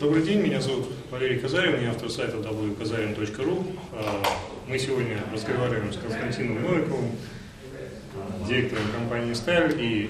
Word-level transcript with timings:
Добрый 0.00 0.22
день, 0.22 0.42
меня 0.42 0.60
зовут 0.60 0.86
Валерий 1.10 1.40
Казарин, 1.40 1.82
я 1.82 1.90
автор 1.90 2.08
сайта 2.08 2.36
www.kazarin.ru. 2.36 3.76
А, 3.94 4.22
мы 4.68 4.78
сегодня 4.78 5.18
разговариваем 5.32 5.92
с 5.92 5.96
Константином 5.96 6.62
Новиковым, 6.62 7.16
директором 8.46 8.84
компании 8.96 9.32
«Сталь» 9.34 9.74
и 9.76 10.08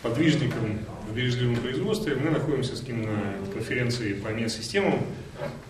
подвижником 0.00 0.78
в 1.08 1.12
бережливом 1.12 1.56
производстве. 1.56 2.14
Мы 2.14 2.30
находимся 2.30 2.76
с 2.76 2.86
ним 2.86 3.02
на 3.02 3.34
конференции 3.52 4.12
по 4.12 4.28
медсистемам. 4.28 5.06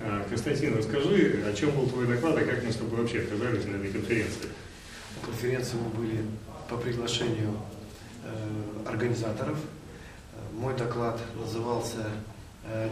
А, 0.01 0.27
Константин, 0.29 0.77
расскажи, 0.77 1.45
о 1.47 1.55
чем 1.55 1.71
был 1.71 1.87
твой 1.87 2.07
доклад 2.07 2.43
и 2.43 2.45
как 2.45 2.63
мы 2.63 2.73
с 2.73 2.77
тобой 2.77 3.01
вообще 3.01 3.21
оказались 3.21 3.65
на 3.65 3.77
этой 3.77 3.91
конференции? 3.91 4.51
На 5.19 5.27
конференции 5.29 5.79
мы 5.79 5.89
были 5.99 6.19
по 6.69 6.77
приглашению 6.77 7.57
э, 8.23 8.87
организаторов. 8.87 9.57
Мой 10.53 10.77
доклад 10.77 11.19
назывался 11.35 12.05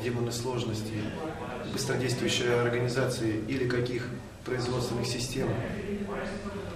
демоны 0.03 0.33
сложности 0.33 0.95
быстродействующей 1.73 2.53
организации 2.61 3.43
или 3.47 3.69
каких 3.69 4.07
производственных 4.45 5.07
систем 5.07 5.49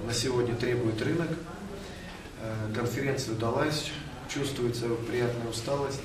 на 0.07 0.13
сегодня 0.13 0.55
требует 0.55 1.01
рынок. 1.03 1.29
Э, 2.41 2.73
конференция 2.75 3.35
удалась, 3.35 3.91
чувствуется 4.29 4.89
приятная 5.09 5.49
усталость. 5.49 6.01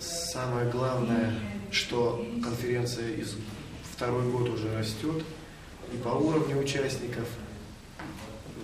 Самое 0.00 0.68
главное, 0.70 1.34
что 1.70 2.26
конференция 2.42 3.10
из 3.14 3.36
второй 3.92 4.30
год 4.30 4.48
уже 4.48 4.76
растет, 4.76 5.22
и 5.92 5.96
по 5.98 6.08
уровню 6.08 6.58
участников, 6.58 7.28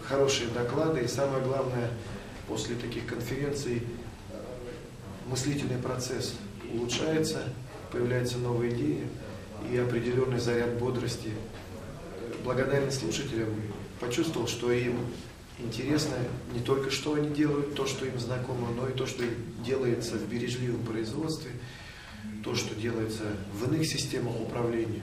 хорошие 0.03 0.49
доклады, 0.49 1.03
и 1.03 1.09
самое 1.09 1.45
главное, 1.45 1.91
после 2.49 2.75
таких 2.75 3.07
конференций 3.07 3.83
э, 4.33 4.37
мыслительный 5.27 5.79
процесс– 5.79 6.35
улучшается, 6.73 7.45
появляются 7.91 8.39
новые 8.39 8.73
идеи 8.73 9.07
и 9.71 9.77
определенный 9.77 10.39
заряд 10.39 10.79
бодрости. 10.79 11.31
Благодарен 12.45 12.91
слушателям, 12.91 13.49
почувствовал, 14.01 14.49
что 14.49 14.73
им 14.73 14.97
интересно 15.59 16.17
не 16.55 16.61
только 16.61 16.91
что 16.91 17.15
они 17.15 17.29
делают, 17.31 17.75
то, 17.75 17.87
что 17.87 18.07
им 18.07 18.19
знакомо, 18.19 18.69
но 18.75 18.89
и 18.89 18.93
то, 18.93 19.07
что 19.07 19.25
делается 19.65 20.17
в 20.17 20.27
бережливом 20.29 20.85
производстве, 20.85 21.51
то, 22.43 22.55
что 22.55 22.75
делается 22.75 23.25
в 23.53 23.71
иных 23.71 23.87
системах 23.87 24.41
управления. 24.41 25.03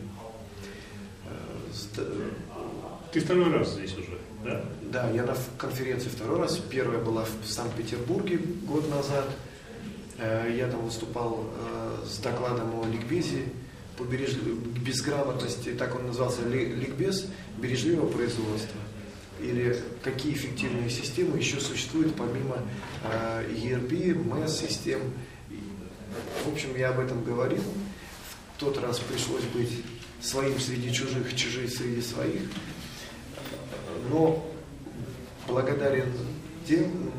Ты 3.11 3.19
второй 3.19 3.51
раз 3.51 3.73
здесь 3.73 3.95
уже, 3.95 4.17
да? 4.43 4.65
Да, 4.81 5.09
я 5.11 5.23
на 5.23 5.35
конференции 5.57 6.09
второй 6.09 6.39
раз. 6.39 6.57
Первая 6.57 6.99
была 6.99 7.25
в 7.25 7.49
Санкт-Петербурге 7.49 8.39
год 8.65 8.89
назад– 8.89 9.25
Э, 9.39 9.56
я 10.19 10.67
там 10.67 10.81
выступал 10.81 11.45
э, 11.45 12.05
с 12.07 12.17
докладом 12.17 12.79
о 12.79 12.85
ликбезе 12.85 13.43
по 13.97 14.03
береж... 14.03 14.33
безграмотности, 14.33 15.69
так 15.69 15.95
он 15.95 16.07
назывался, 16.07 16.47
ликбез 16.47 17.27
бережливого 17.57 18.07
производства. 18.09 18.79
Или 19.39 19.79
какие 20.03 20.33
эффективные 20.33 20.89
системы 20.89 21.37
еще 21.37 21.59
существуют 21.59 22.15
помимо 22.15 22.57
ERP, 23.03 24.15
MES-систем. 24.15 24.99
В 26.45 26.51
общем, 26.51 26.75
я 26.75 26.89
об 26.89 26.99
этом 26.99 27.23
говорил. 27.23 27.61
В 28.55 28.59
тот 28.59 28.79
раз 28.79 28.99
пришлось 28.99 29.43
быть 29.53 29.83
своим 30.21 30.59
среди 30.59 30.91
чужих, 30.91 31.35
чужие 31.35 31.67
среди 31.67 32.01
своих. 32.01 32.41
Но 34.09 34.43
благодарен 35.47 36.11
тем, 36.67 37.11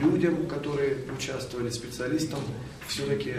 людям, 0.00 0.46
которые 0.46 0.98
участвовали, 1.16 1.70
специалистам, 1.70 2.40
все-таки 2.86 3.34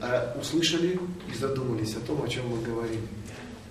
а, 0.00 0.36
услышали 0.40 0.98
и 1.32 1.38
задумались 1.38 1.94
о 1.96 2.00
том, 2.00 2.22
о 2.22 2.28
чем 2.28 2.48
мы 2.48 2.62
говорим. 2.62 3.00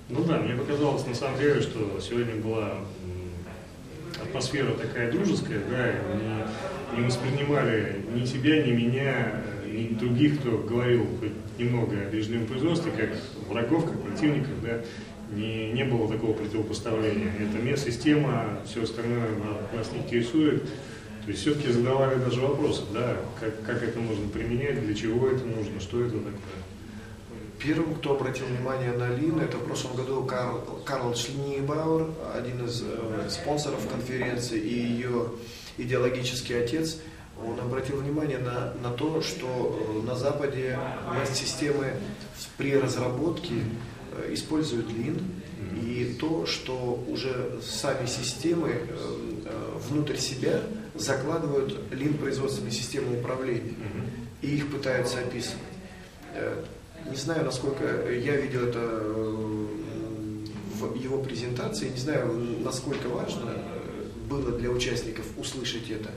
Ну 0.09 0.23
да, 0.23 0.39
мне 0.39 0.55
показалось 0.55 1.05
на 1.07 1.15
самом 1.15 1.39
деле, 1.39 1.61
что 1.61 1.99
сегодня 2.01 2.35
была 2.35 2.79
атмосфера 4.21 4.73
такая 4.73 5.11
дружеская, 5.11 5.61
да, 5.69 5.93
не, 6.95 6.99
не 6.99 7.07
воспринимали 7.07 8.01
ни 8.13 8.25
тебя, 8.25 8.61
ни 8.63 8.71
меня, 8.71 9.41
ни 9.65 9.93
других, 9.95 10.39
кто 10.39 10.57
говорил 10.57 11.05
хоть 11.19 11.31
немного 11.57 11.97
о 11.97 12.05
бережливом 12.05 12.45
производстве, 12.47 12.91
как 12.91 13.09
врагов, 13.47 13.85
как 13.85 14.01
противников, 14.01 14.61
да, 14.63 14.81
не, 15.33 15.71
не 15.71 15.85
было 15.85 16.09
такого 16.09 16.33
противопоставления. 16.33 17.31
Это 17.39 17.61
медсистема, 17.63 18.59
все 18.65 18.83
остальное 18.83 19.29
нас 19.73 19.91
не 19.91 19.99
интересует. 19.99 20.63
То 21.25 21.29
есть 21.29 21.41
все-таки 21.41 21.71
задавали 21.71 22.15
даже 22.15 22.41
вопросы, 22.41 22.81
да, 22.93 23.17
как, 23.39 23.63
как 23.63 23.83
это 23.83 23.99
можно 23.99 24.27
применять, 24.29 24.83
для 24.83 24.95
чего 24.95 25.27
это 25.27 25.45
нужно, 25.45 25.79
что 25.79 26.03
это 26.03 26.17
такое. 26.17 26.33
Первым, 27.59 27.93
кто 27.95 28.15
обратил 28.15 28.47
внимание 28.47 28.91
на 28.91 29.15
Лин, 29.15 29.39
это 29.39 29.57
в 29.57 29.63
прошлом 29.63 29.95
году 29.95 30.23
Карл, 30.23 30.81
Карл 30.83 31.13
Шлинибауэр, 31.13 32.07
один 32.35 32.65
из 32.65 32.81
э, 32.81 33.29
спонсоров 33.29 33.87
конференции 33.87 34.59
и 34.59 34.79
ее 34.79 35.27
идеологический 35.77 36.55
отец. 36.55 36.97
Он 37.45 37.59
обратил 37.59 37.97
внимание 37.97 38.39
на, 38.39 38.73
на 38.81 38.89
то, 38.91 39.21
что 39.21 39.45
э, 39.47 40.07
на 40.07 40.15
Западе 40.15 40.79
системы 41.31 41.93
при 42.57 42.75
разработке 42.75 43.53
э, 44.13 44.33
используют 44.33 44.89
Лин, 44.89 45.19
и 45.75 46.15
то, 46.19 46.47
что 46.47 47.03
уже 47.07 47.59
сами 47.61 48.07
системы 48.07 48.69
э, 48.69 48.85
э, 49.45 49.77
внутрь 49.87 50.17
себя 50.17 50.61
закладывают 50.95 51.79
лин 51.91 52.17
производственной 52.17 52.71
системы 52.71 53.19
управления 53.19 53.73
и 54.41 54.55
их 54.55 54.71
пытаются 54.71 55.19
описывать. 55.19 55.59
Э, 56.33 56.63
не 57.09 57.15
знаю, 57.15 57.45
насколько 57.45 58.11
я 58.11 58.35
видел 58.35 58.65
это 58.67 58.79
в 60.79 60.95
его 60.95 61.21
презентации, 61.21 61.89
не 61.89 61.97
знаю, 61.97 62.33
насколько 62.63 63.07
важно 63.07 63.53
было 64.29 64.51
для 64.57 64.69
участников 64.69 65.25
услышать 65.37 65.89
это. 65.89 66.09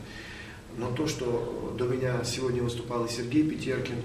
Но 0.77 0.91
то, 0.93 1.06
что 1.06 1.75
до 1.79 1.87
меня 1.87 2.25
сегодня 2.25 2.62
выступал 2.62 3.05
и 3.05 3.09
Сергей 3.09 3.49
Петеркин, 3.49 3.97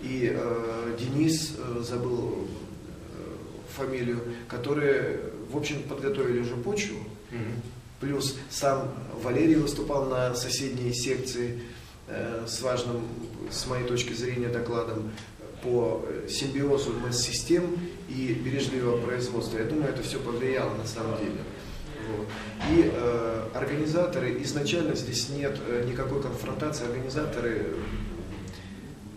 и 0.00 0.30
э, 0.34 0.96
Денис, 0.98 1.56
э, 1.58 1.82
забыл 1.82 2.48
фамилию, 3.74 4.20
которые, 4.48 5.20
в 5.50 5.56
общем, 5.56 5.82
подготовили 5.82 6.40
уже 6.40 6.56
почву. 6.56 6.96
Плюс 8.04 8.36
сам 8.50 8.90
Валерий 9.22 9.54
выступал 9.54 10.04
на 10.04 10.34
соседней 10.34 10.92
секции 10.92 11.62
э, 12.06 12.44
с 12.46 12.60
важным, 12.60 13.00
с 13.50 13.66
моей 13.66 13.86
точки 13.86 14.12
зрения, 14.12 14.48
докладом 14.48 15.10
по 15.62 16.04
симбиозу 16.28 16.92
систем 17.12 17.78
и 18.10 18.34
бережливого 18.34 19.00
производства. 19.00 19.56
Я 19.56 19.64
думаю, 19.64 19.88
это 19.88 20.02
все 20.02 20.18
повлияло 20.18 20.74
на 20.74 20.86
самом 20.86 21.16
деле. 21.18 21.38
Вот. 22.10 22.26
И 22.70 22.90
э, 22.92 23.48
организаторы, 23.54 24.42
изначально 24.42 24.94
здесь 24.96 25.30
нет 25.30 25.58
э, 25.66 25.86
никакой 25.88 26.20
конфронтации, 26.20 26.84
организаторы 26.84 27.74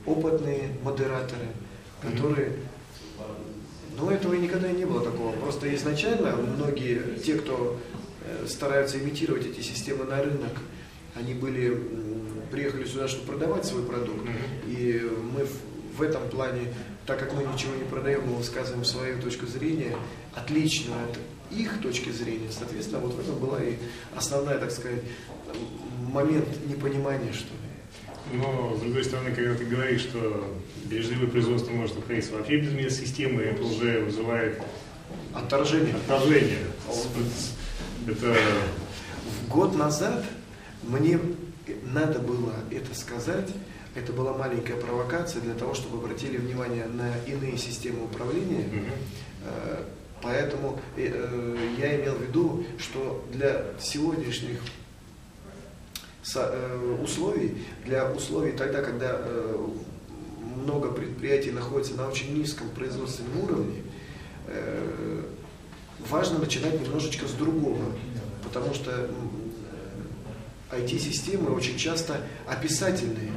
опытные 0.05 0.69
модераторы, 0.81 1.47
которые 2.01 2.53
но 3.99 4.11
этого 4.11 4.35
и 4.35 4.39
никогда 4.39 4.71
не 4.71 4.85
было 4.85 5.03
такого. 5.03 5.31
Просто 5.31 5.73
изначально 5.73 6.35
многие, 6.35 7.19
те, 7.25 7.33
кто 7.33 7.77
стараются 8.47 8.97
имитировать 8.99 9.45
эти 9.45 9.61
системы 9.61 10.05
на 10.05 10.21
рынок, 10.21 10.53
они 11.15 11.33
были, 11.33 11.77
приехали 12.51 12.85
сюда, 12.85 13.07
чтобы 13.07 13.25
продавать 13.25 13.65
свой 13.65 13.83
продукт. 13.83 14.27
И 14.67 15.01
мы 15.33 15.47
в 15.97 16.01
этом 16.01 16.29
плане, 16.29 16.73
так 17.05 17.19
как 17.19 17.33
мы 17.33 17.43
ничего 17.43 17.75
не 17.75 17.85
продаем, 17.85 18.27
мы 18.27 18.35
высказываем 18.35 18.85
свою 18.85 19.19
точку 19.21 19.47
зрения, 19.47 19.95
отличную 20.35 20.99
от 21.03 21.17
их 21.57 21.81
точки 21.81 22.09
зрения. 22.09 22.49
Соответственно, 22.51 22.99
вот 22.99 23.15
в 23.15 23.19
этом 23.19 23.39
была 23.39 23.63
и 23.63 23.75
основная, 24.15 24.59
так 24.59 24.71
сказать, 24.71 25.01
момент 26.11 26.47
непонимания, 26.67 27.33
что 27.33 27.47
ли. 27.53 28.37
Но, 28.39 28.75
с 28.77 28.81
другой 28.81 29.05
стороны, 29.05 29.33
когда 29.33 29.55
ты 29.55 29.65
говоришь, 29.65 30.01
что 30.01 30.53
бережливое 30.85 31.27
производство 31.27 31.71
может 31.71 31.97
обходиться 31.97 32.33
вообще 32.33 32.57
без 32.57 32.73
медсистемы, 32.73 33.41
это 33.41 33.63
уже 33.63 34.01
вызывает 34.01 34.61
отторжение. 35.33 35.95
Отторжение. 35.95 36.59
Это... 38.07 38.35
В 39.43 39.49
год 39.49 39.75
назад 39.75 40.23
мне 40.83 41.19
надо 41.83 42.19
было 42.19 42.53
это 42.71 42.95
сказать, 42.95 43.49
это 43.95 44.13
была 44.13 44.33
маленькая 44.33 44.77
провокация 44.77 45.41
для 45.41 45.53
того, 45.53 45.73
чтобы 45.73 45.97
обратили 45.97 46.37
внимание 46.37 46.85
на 46.85 47.11
иные 47.25 47.57
системы 47.57 48.05
управления. 48.05 48.65
Угу. 48.67 49.51
Поэтому 50.21 50.79
э, 50.95 51.75
я 51.79 51.95
имел 52.01 52.15
в 52.15 52.21
виду, 52.21 52.65
что 52.79 53.25
для 53.33 53.65
сегодняшних 53.79 54.61
Э, 56.35 56.97
условий, 57.01 57.57
для 57.85 58.11
условий 58.11 58.51
тогда, 58.51 58.81
когда 58.81 59.19
много 60.57 60.91
предприятий 60.91 61.51
находится 61.51 61.95
на 61.95 62.07
очень 62.07 62.37
низком 62.37 62.69
производственном 62.69 63.43
уровне, 63.43 63.83
важно 66.09 66.39
начинать 66.39 66.81
немножечко 66.81 67.27
с 67.27 67.31
другого, 67.31 67.83
потому 68.43 68.73
что 68.73 69.09
IT-системы 70.71 71.51
очень 71.51 71.77
часто 71.77 72.21
описательные. 72.45 73.31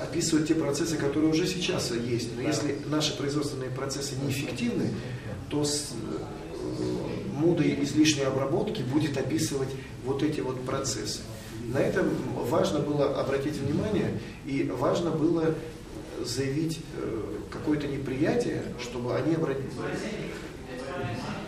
описывать 0.00 0.48
те 0.48 0.54
процессы, 0.54 0.96
которые 0.96 1.30
уже 1.30 1.46
сейчас 1.46 1.90
есть. 1.90 2.30
Но 2.36 2.42
если 2.42 2.78
наши 2.86 3.16
производственные 3.16 3.70
процессы 3.70 4.14
неэффективны, 4.16 4.90
то 5.48 5.64
с 5.64 5.90
э, 5.90 6.84
мудой 7.34 7.82
излишней 7.82 8.24
обработки 8.24 8.82
будет 8.82 9.18
описывать 9.18 9.70
вот 10.04 10.22
эти 10.22 10.40
вот 10.40 10.64
процессы. 10.64 11.20
На 11.72 11.78
этом 11.78 12.08
важно 12.48 12.78
было 12.78 13.20
обратить 13.20 13.56
внимание 13.56 14.18
и 14.46 14.64
важно 14.64 15.10
было 15.10 15.54
заявить 16.24 16.80
э, 16.96 17.22
какое-то 17.50 17.86
неприятие, 17.86 18.62
чтобы 18.80 19.14
они 19.16 19.34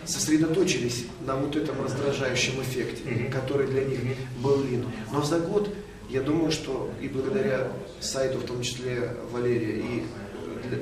сосредоточились 0.06 1.06
на 1.26 1.36
вот 1.36 1.56
этом 1.56 1.82
раздражающем 1.82 2.60
эффекте, 2.62 3.30
который 3.32 3.66
для 3.66 3.84
них 3.84 4.00
был 4.42 4.62
лин. 4.62 4.84
Но 5.12 5.22
за 5.22 5.38
год, 5.40 5.72
я 6.10 6.22
думаю, 6.22 6.50
что 6.52 6.90
и 7.00 7.08
благодаря 7.08 7.72
сайту, 8.00 8.38
в 8.38 8.44
том 8.44 8.62
числе 8.62 9.16
Валерия, 9.30 9.78
и 9.78 10.04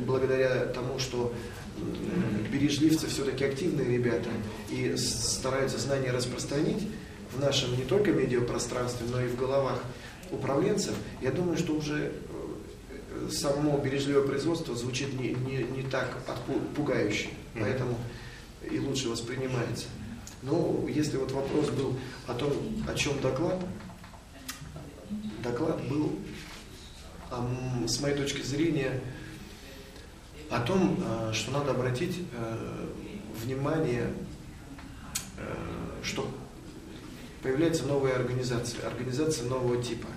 благодаря 0.07 0.67
тому, 0.67 0.99
что 0.99 1.33
бережливцы 2.53 3.07
все-таки 3.07 3.45
активные 3.45 3.89
ребята 3.89 4.29
и 4.71 4.97
стараются 4.97 5.79
знания 5.79 6.11
распространить 6.11 6.89
в 7.33 7.41
нашем 7.41 7.77
не 7.77 7.85
только 7.85 8.13
медиапространстве, 8.13 9.07
но 9.11 9.21
и 9.21 9.29
в 9.29 9.37
головах 9.37 9.83
управленцев, 10.31 10.95
я 11.23 11.31
думаю, 11.31 11.57
что 11.57 11.75
уже 11.75 12.13
э, 12.13 13.31
само 13.31 13.79
бережливое 13.79 14.27
производство 14.27 14.75
звучит 14.75 15.19
не, 15.19 15.31
не, 15.31 15.65
не 15.65 15.83
так 15.83 16.19
пугающе. 16.77 17.29
Поэтому 17.59 17.97
и 18.69 18.79
лучше 18.79 19.09
воспринимается. 19.09 19.87
Но 20.43 20.87
если 20.89 21.17
вот 21.19 21.33
вопрос 21.33 21.69
был 21.71 21.99
о 22.27 22.35
том, 22.35 22.53
о 22.89 22.95
чем 22.95 23.21
доклад, 23.21 23.59
доклад 25.43 25.87
был, 25.89 26.13
с 27.87 28.01
моей 28.01 28.17
точки 28.17 28.43
зрения, 28.43 29.01
о 30.51 30.61
том, 30.61 30.99
э, 31.01 31.33
что 31.33 31.53
надо 31.53 31.71
обратить 31.71 32.19
э, 32.33 32.87
внимание, 33.41 34.13
э, 35.39 35.55
что 36.03 36.29
появляется 37.43 37.85
новая 37.85 38.17
организация, 38.17 38.85
организация 38.87 39.49
нового 39.49 39.81
типа. 39.81 40.09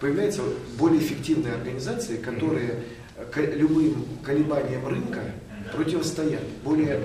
Появляются 0.00 0.42
более 0.78 1.00
эффективные 1.00 1.54
организации, 1.54 2.16
которые 2.18 2.84
любым 3.36 4.04
колебаниям 4.24 4.86
рынка 4.86 5.32
противостоят, 5.72 6.42
более 6.64 7.00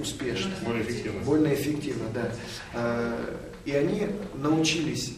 успешно. 0.00 0.50
Более 0.64 0.82
эффективно. 0.82 1.20
Более 1.24 1.54
эффективно, 1.54 2.04
да. 2.14 2.32
А, 2.74 3.34
и 3.64 3.72
они 3.72 4.06
научились 4.34 5.14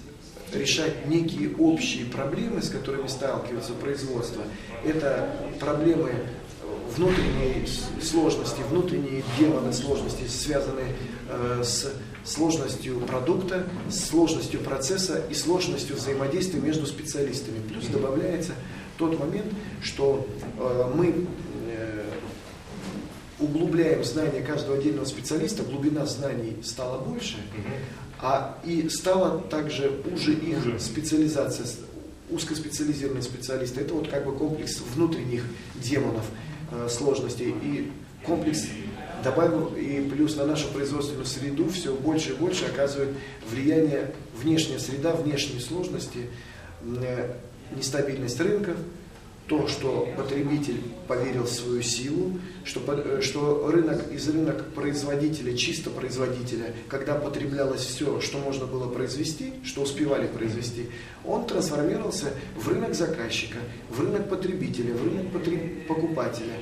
решать 0.53 1.06
некие 1.06 1.55
общие 1.56 2.06
проблемы, 2.06 2.62
с 2.62 2.69
которыми 2.69 3.06
сталкивается 3.06 3.73
производство. 3.75 4.43
Это 4.85 5.31
проблемы 5.61 6.11
внутренней 6.97 7.67
сложности, 8.03 8.61
внутренние 8.69 9.23
демоны 9.38 9.73
сложности, 9.73 10.27
связанные 10.27 10.97
э, 11.29 11.62
с 11.62 11.93
сложностью 12.25 13.00
продукта, 13.00 13.67
с 13.88 14.09
сложностью 14.09 14.61
процесса 14.61 15.23
и 15.31 15.35
сложностью 15.35 15.97
взаимодействия 15.97 16.61
между 16.61 16.87
специалистами. 16.87 17.61
Плюс 17.69 17.87
добавляется 17.87 18.53
тот 18.99 19.19
момент, 19.19 19.47
что 19.83 20.26
э, 20.59 20.93
мы 20.94 21.26
углубляем 23.41 24.05
знания 24.05 24.43
каждого 24.43 24.79
отдельного 24.79 25.05
специалиста, 25.05 25.63
глубина 25.63 26.07
знаний 26.07 26.57
стала 26.63 26.99
больше, 26.99 27.37
а 28.19 28.59
и 28.65 28.89
стала 28.89 29.41
также 29.41 30.01
уже 30.13 30.33
их 30.33 30.59
уже. 30.59 30.79
специализация, 30.79 31.67
узкоспециализированные 32.31 33.23
специалисты. 33.23 33.81
Это 33.81 33.95
вот 33.95 34.09
как 34.09 34.25
бы 34.25 34.35
комплекс 34.35 34.81
внутренних 34.95 35.45
демонов 35.75 36.25
э, 36.71 36.89
сложностей. 36.89 37.51
И 37.63 37.91
комплекс 38.25 38.67
добавил 39.25 39.75
и 39.75 40.09
плюс 40.09 40.37
на 40.37 40.47
нашу 40.47 40.69
производственную 40.69 41.27
среду 41.27 41.69
все 41.71 41.95
больше 41.95 42.31
и 42.31 42.35
больше 42.35 42.67
оказывает 42.67 43.11
влияние 43.51 44.13
внешняя 44.35 44.79
среда, 44.79 45.13
внешние 45.13 45.61
сложности, 45.61 46.27
э, 46.83 47.35
нестабильность 47.75 48.41
рынков, 48.41 48.77
то, 49.50 49.67
что 49.67 50.08
потребитель 50.17 50.81
поверил 51.08 51.43
в 51.43 51.50
свою 51.50 51.82
силу, 51.82 52.38
что, 52.64 52.81
э, 52.87 53.20
что 53.20 53.69
рынок 53.69 54.12
из 54.12 54.29
рынок 54.29 54.64
производителя, 54.75 55.56
чисто 55.56 55.91
производителя, 55.91 56.73
когда 56.88 57.17
потреблялось 57.17 57.81
все, 57.81 58.20
что 58.20 58.38
можно 58.38 58.67
было 58.67 58.88
произвести, 58.88 59.55
что 59.64 59.82
успевали 59.82 60.29
произвести, 60.29 60.87
он 61.25 61.47
трансформировался 61.47 62.26
в 62.55 62.69
рынок 62.69 62.94
заказчика, 62.94 63.58
в 63.88 64.00
рынок 64.00 64.29
потребителя, 64.29 64.94
в 64.94 65.02
рынок 65.02 65.32
потреб... 65.32 65.88
покупателя. 65.88 66.55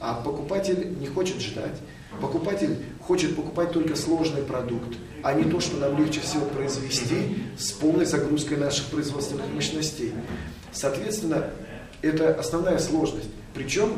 А 0.00 0.14
покупатель 0.14 0.98
не 0.98 1.06
хочет 1.06 1.40
ждать. 1.40 1.78
Покупатель 2.20 2.76
хочет 3.00 3.36
покупать 3.36 3.70
только 3.70 3.94
сложный 3.94 4.42
продукт, 4.42 4.96
а 5.22 5.34
не 5.34 5.44
то, 5.48 5.60
что 5.60 5.76
нам 5.76 5.96
легче 5.98 6.20
всего 6.20 6.46
произвести 6.46 7.44
с 7.56 7.70
полной 7.70 8.06
загрузкой 8.06 8.56
наших 8.56 8.86
производственных 8.86 9.46
мощностей. 9.54 10.12
Соответственно, 10.72 11.52
это 12.04 12.34
основная 12.34 12.78
сложность. 12.78 13.30
Причем 13.54 13.92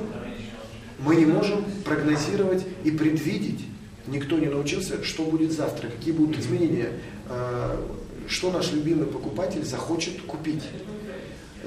мы 0.99 1.17
не 1.17 1.27
можем 1.27 1.65
прогнозировать 1.85 2.65
и 2.85 2.91
предвидеть, 2.91 3.65
никто 4.07 4.39
не 4.39 4.47
научился, 4.47 5.03
что 5.05 5.25
будет 5.25 5.53
завтра, 5.53 5.89
какие 5.89 6.13
будут 6.13 6.39
изменения, 6.39 6.93
а, 7.29 7.85
что 8.29 8.51
наш 8.51 8.73
любимый 8.73 9.07
покупатель 9.07 9.65
захочет 9.65 10.23
купить. 10.23 10.63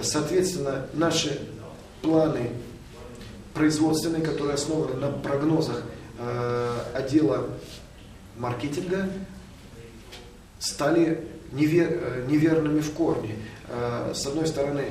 Соответственно, 0.01 0.87
наши 0.93 1.39
планы 2.01 2.51
производственные, 3.53 4.21
которые 4.21 4.55
основаны 4.55 4.95
на 4.95 5.11
прогнозах 5.11 5.83
а, 6.17 6.85
отдела 6.93 7.49
маркетинга, 8.37 9.09
стали 10.59 11.23
невер, 11.51 12.25
неверными 12.27 12.79
в 12.79 12.91
корне. 12.93 13.35
А, 13.69 14.13
с 14.13 14.25
одной 14.25 14.47
стороны, 14.47 14.85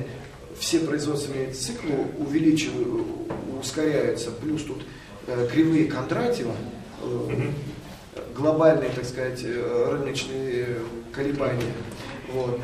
все 0.59 0.79
производственные 0.79 1.51
циклы 1.51 1.91
увеличивают, 2.17 3.05
ускоряются, 3.59 4.31
плюс 4.31 4.63
тут 4.63 4.83
э, 5.27 5.47
кривые 5.51 5.85
Кондратьева, 5.85 6.53
э, 7.01 7.51
глобальные, 8.35 8.89
так 8.89 9.05
сказать, 9.05 9.39
э, 9.43 9.87
рыночные 9.91 10.77
колебания. 11.13 11.73
Вот. 12.33 12.59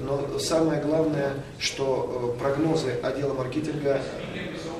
Но 0.00 0.38
самое 0.38 0.82
главное, 0.82 1.32
что 1.58 2.36
прогнозы 2.38 2.90
отдела 3.02 3.32
маркетинга 3.32 4.02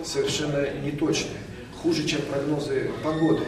совершенно 0.05 0.71
неточные. 0.83 1.39
Хуже, 1.83 2.07
чем 2.07 2.21
прогнозы 2.23 2.91
погоды. 3.03 3.45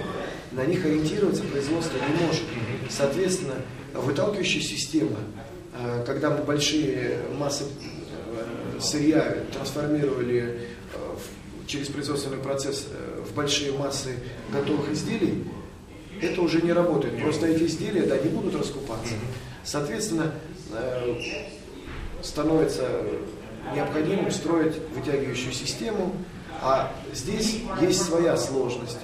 На 0.53 0.65
них 0.65 0.85
ориентироваться 0.85 1.43
производство 1.45 1.99
не 1.99 2.27
может. 2.27 2.43
Соответственно, 2.89 3.57
выталкивающая 3.93 4.63
система, 4.63 5.19
когда 6.07 6.31
мы 6.31 6.43
большие 6.45 7.19
массы 7.39 7.65
сырья 8.81 9.37
трансформировали 9.53 10.61
э, 10.93 10.99
через 11.67 11.89
производственный 11.89 12.39
процесс 12.39 12.87
э, 12.91 13.23
в 13.23 13.35
большие 13.35 13.73
массы 13.73 14.17
готовых 14.53 14.91
изделий, 14.91 15.45
это 16.21 16.41
уже 16.43 16.63
не 16.63 16.73
работает. 16.73 17.21
Просто 17.21 17.47
эти 17.47 17.65
изделия 17.65 18.03
да, 18.03 18.17
не 18.19 18.29
будут 18.29 18.55
раскупаться. 18.55 19.15
Соответственно, 19.65 20.33
э, 20.73 21.15
становится 22.23 22.89
необходимым 23.75 24.31
строить 24.31 24.75
вытягивающую 24.95 25.53
систему, 25.53 26.15
а 26.61 26.93
здесь 27.13 27.61
есть 27.81 28.03
своя 28.03 28.37
сложность. 28.37 28.99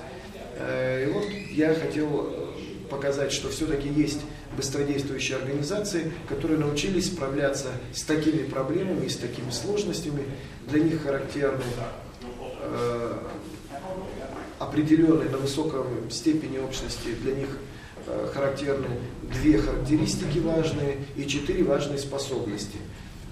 И 0.58 1.10
вот 1.12 1.24
я 1.52 1.74
хотел 1.74 2.50
показать, 2.90 3.32
что 3.32 3.48
все-таки 3.48 3.88
есть 3.88 4.20
быстродействующие 4.56 5.38
организации, 5.38 6.12
которые 6.28 6.58
научились 6.58 7.06
справляться 7.06 7.68
с 7.94 8.02
такими 8.02 8.42
проблемами 8.42 9.06
и 9.06 9.08
с 9.08 9.16
такими 9.16 9.50
сложностями. 9.50 10.24
Для 10.68 10.80
них 10.80 11.02
характерны 11.02 11.62
э, 12.62 13.18
определенные 14.58 15.30
на 15.30 15.38
высоком 15.38 15.86
степени 16.10 16.58
общности, 16.58 17.08
для 17.22 17.34
них 17.34 17.48
э, 18.06 18.28
характерны 18.34 18.88
две 19.22 19.58
характеристики 19.58 20.38
важные 20.38 20.98
и 21.16 21.26
четыре 21.26 21.64
важные 21.64 21.98
способности. 21.98 22.78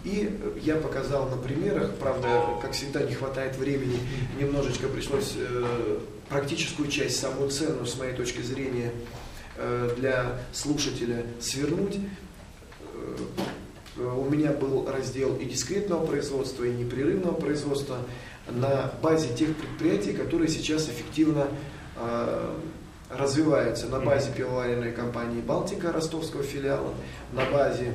И 0.05 0.39
я 0.63 0.77
показал 0.77 1.29
на 1.29 1.37
примерах, 1.37 1.95
правда, 1.97 2.45
как 2.63 2.73
всегда, 2.73 3.03
не 3.03 3.15
хватает 3.15 3.57
времени, 3.57 3.99
немножечко 4.41 4.87
пришлось 4.89 5.35
э, 5.37 5.99
практическую 6.29 6.89
часть, 6.89 7.19
самую 7.19 7.51
ценную, 7.51 7.87
с 7.87 7.99
моей 7.99 8.15
точки 8.15 8.41
зрения, 8.41 8.93
для 9.97 10.39
слушателя 10.53 11.25
свернуть. 11.41 11.99
Э, 13.97 14.03
у 14.03 14.25
меня 14.31 14.53
был 14.53 14.91
раздел 14.91 15.37
и 15.37 15.45
дискретного 15.45 16.07
производства, 16.07 16.65
и 16.65 16.71
непрерывного 16.71 17.35
производства 17.35 17.99
на 18.49 18.93
базе 19.03 19.35
тех 19.35 19.55
предприятий, 19.57 20.13
которые 20.13 20.49
сейчас 20.49 20.89
эффективно 20.89 21.49
э, 21.97 22.55
развиваются. 23.11 23.89
На 23.89 24.01
базе 24.01 24.31
пивоваренной 24.33 24.93
компании 24.93 25.41
«Балтика» 25.41 25.93
ростовского 25.93 26.43
филиала, 26.43 26.95
на 27.33 27.45
базе 27.51 27.95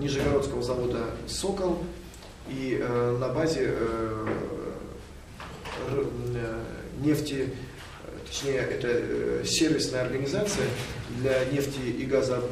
Нижегородского 0.00 0.62
завода 0.62 1.04
«Сокол», 1.28 1.78
И 2.48 2.78
э, 2.80 3.16
на 3.18 3.28
базе 3.28 3.74
э, 3.76 4.26
э, 5.88 6.04
нефти, 7.00 7.50
точнее, 8.26 8.58
это 8.58 8.88
э, 8.90 9.44
сервисная 9.46 10.02
организация 10.02 10.66
для 11.18 11.44
нефти 11.46 11.80
и 11.80 12.04
газа 12.04 12.42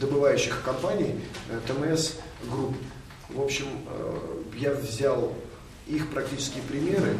добывающих 0.00 0.62
компаний, 0.64 1.20
ТМС 1.66 2.14
Групп. 2.50 2.76
В 3.28 3.40
общем, 3.40 3.66
я 4.56 4.72
взял 4.72 5.32
их 5.86 6.10
практические 6.10 6.62
примеры, 6.64 7.16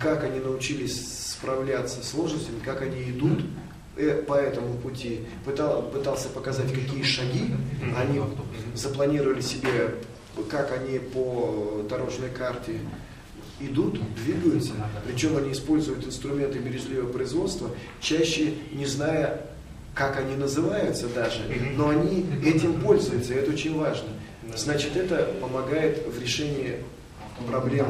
как 0.00 0.24
они 0.24 0.38
научились 0.40 1.32
справляться 1.32 2.02
с 2.02 2.10
сложностями, 2.10 2.60
как 2.60 2.82
они 2.82 3.10
идут 3.10 3.44
по 4.26 4.34
этому 4.34 4.76
пути, 4.78 5.20
пытал, 5.44 5.82
пытался 5.90 6.28
показать, 6.28 6.72
какие 6.72 7.02
шаги 7.02 7.54
они 7.96 8.20
запланировали 8.74 9.40
себе, 9.40 9.94
как 10.50 10.72
они 10.72 10.98
по 10.98 11.84
дорожной 11.88 12.30
карте 12.30 12.80
идут, 13.60 14.00
двигаются, 14.14 14.72
причем 15.06 15.36
они 15.36 15.52
используют 15.52 16.06
инструменты 16.06 16.58
бережливого 16.58 17.10
производства, 17.10 17.70
чаще 18.00 18.54
не 18.72 18.86
зная, 18.86 19.42
как 19.94 20.18
они 20.18 20.36
называются 20.36 21.08
даже, 21.08 21.40
но 21.76 21.90
они 21.90 22.26
этим 22.44 22.80
пользуются, 22.80 23.34
и 23.34 23.36
это 23.36 23.52
очень 23.52 23.78
важно. 23.78 24.08
Значит, 24.56 24.96
это 24.96 25.32
помогает 25.40 26.06
в 26.06 26.20
решении 26.20 26.76
проблем 27.48 27.86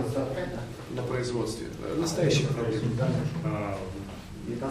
на 0.90 1.02
производстве, 1.02 1.66
настоящих 1.98 2.48
проблем. 2.48 2.82
А, 3.44 3.76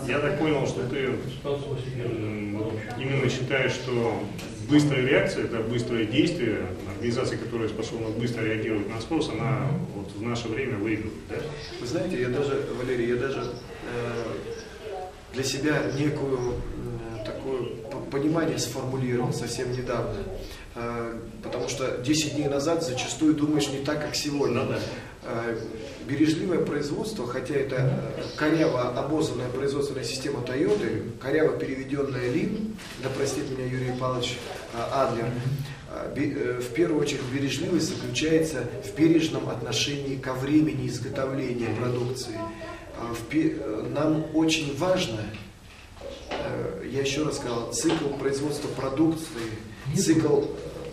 я 0.08 0.20
так 0.20 0.40
понял, 0.40 0.66
что 0.68 0.88
ты 0.88 1.10
именно 3.00 3.30
считаешь, 3.30 3.74
что 3.74 4.24
быстрая 4.70 5.05
реакция, 5.05 5.46
это 5.46 5.60
быстрое 5.60 6.05
действие, 6.05 6.67
организация, 6.93 7.38
которая 7.38 7.70
способна 7.70 8.10
быстро 8.10 8.43
реагировать 8.43 8.89
на 8.89 9.00
спрос, 9.01 9.29
она 9.29 9.67
вот 9.96 10.12
в 10.15 10.22
наше 10.22 10.48
время 10.48 10.77
выигрывает. 10.77 11.20
Да? 11.29 11.36
Вы 11.79 11.88
знаете, 11.88 12.22
я 12.22 12.29
даже, 12.29 12.65
Валерий, 12.77 13.10
я 13.10 13.15
даже 13.15 13.41
э, 13.41 14.24
для 15.34 15.43
себя 15.43 15.84
некую 15.98 16.53
э, 16.53 17.25
такое 17.25 17.62
понимание 18.12 18.58
сформулировал 18.58 19.34
совсем 19.34 19.72
недавно. 19.72 20.17
Э, 20.75 21.20
потому 21.43 21.67
что 21.70 21.98
10 21.98 22.36
дней 22.36 22.48
назад 22.48 22.84
зачастую 22.84 23.36
думаешь 23.36 23.67
не 23.70 23.79
так, 23.79 24.01
как 24.01 24.15
сегодня. 24.15 24.63
Ну, 24.63 24.70
да. 24.70 24.79
Э, 26.04 26.10
бережливое 26.10 26.60
производство, 26.60 27.28
хотя 27.28 27.56
это 27.56 27.76
э, 27.76 28.24
коряво 28.38 28.90
обознанная 28.90 29.50
производственная 29.50 30.04
система 30.04 30.40
Toyota, 30.42 31.18
коряво 31.20 31.58
переведенная 31.58 32.32
Лин, 32.32 32.76
да 33.02 33.10
простит 33.10 33.50
меня 33.50 33.66
Юрий 33.66 33.98
Павлович 34.00 34.38
Адлер, 34.92 35.28
в 36.16 36.74
первую 36.74 37.02
очередь 37.02 37.22
бережливость 37.32 37.96
заключается 37.96 38.68
в 38.84 38.98
бережном 38.98 39.48
отношении 39.50 40.16
ко 40.16 40.34
времени 40.34 40.88
изготовления 40.88 41.68
продукции. 41.80 42.40
Нам 43.94 44.26
очень 44.34 44.76
важно, 44.76 45.22
я 46.92 47.02
еще 47.02 47.24
раз 47.24 47.38
сказал, 47.38 47.72
цикл 47.74 48.08
производства 48.20 48.70
продукции, 48.70 49.52
цикл 49.96 50.46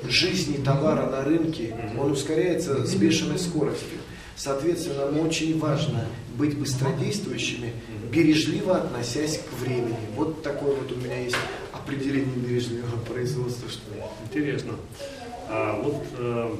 жизни 0.04 0.62
товара 0.62 1.08
на 1.08 1.24
рынке, 1.24 1.74
он 1.98 2.12
ускоряется 2.12 2.86
с 2.86 2.94
бешеной 2.94 3.38
скоростью. 3.38 4.00
Соответственно, 4.40 5.04
нам 5.04 5.20
очень 5.20 5.58
важно 5.58 6.06
быть 6.38 6.56
быстродействующими, 6.56 7.74
бережливо 8.10 8.78
относясь 8.78 9.36
к 9.36 9.52
времени. 9.62 9.98
Вот 10.16 10.42
такое 10.42 10.76
вот 10.76 10.90
у 10.90 10.96
меня 10.96 11.18
есть 11.18 11.36
определение 11.74 12.34
бережливого 12.36 12.96
производства. 13.00 13.68
Что 13.68 13.82
Интересно. 14.24 14.76
А, 15.46 15.78
вот 15.82 16.02
э, 16.16 16.54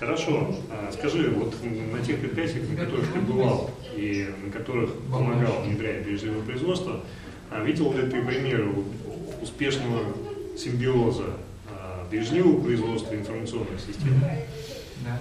хорошо, 0.00 0.56
а, 0.70 0.90
скажи, 0.90 1.28
вот 1.28 1.54
на 1.62 2.02
тех 2.02 2.18
предприятиях, 2.18 2.66
на 2.70 2.76
которых 2.76 3.12
ты 3.12 3.20
бывал 3.20 3.72
и 3.94 4.26
на 4.46 4.50
которых 4.50 4.94
помогал 5.12 5.64
внедрять 5.64 6.06
бережливое 6.06 6.40
производство, 6.40 7.04
а, 7.50 7.62
видел 7.62 7.92
ли 7.92 8.08
ты 8.08 8.24
примеры 8.24 8.72
успешного 9.42 10.00
симбиоза 10.56 11.34
бережливого 12.10 12.62
производства 12.62 13.12
информационных 13.12 13.78
систем? 13.80 14.18
Да. 15.04 15.18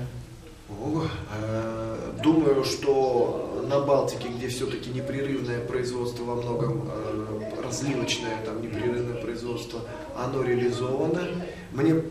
Э, 0.69 2.11
думаю, 2.21 2.63
что 2.65 3.65
на 3.69 3.79
Балтике, 3.79 4.27
где 4.29 4.47
все-таки 4.49 4.89
непрерывное 4.89 5.61
производство 5.61 6.23
во 6.23 6.35
многом 6.35 6.89
э, 6.89 7.61
разливочное, 7.63 8.37
там 8.45 8.61
непрерывное 8.61 9.21
производство, 9.21 9.81
оно 10.15 10.43
реализовано. 10.43 11.27
Мне 11.71 12.01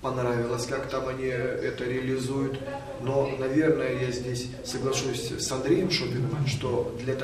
понравилось, 0.00 0.66
как 0.66 0.88
там 0.88 1.08
они 1.08 1.26
это 1.26 1.84
реализуют. 1.84 2.60
Но, 3.02 3.28
наверное, 3.38 3.98
я 4.00 4.12
здесь 4.12 4.48
соглашусь 4.64 5.32
с 5.32 5.50
Андреем 5.50 5.90
Шопиным, 5.90 6.46
что 6.46 6.94
для 7.00 7.14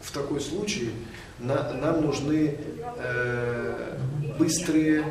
в 0.00 0.12
такой 0.12 0.40
случае 0.40 0.90
на, 1.38 1.72
нам 1.74 2.02
нужны 2.02 2.56
э, 2.98 3.98
быстрые 4.38 5.04